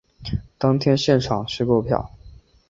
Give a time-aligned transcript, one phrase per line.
[0.57, 2.11] 当天现场须购票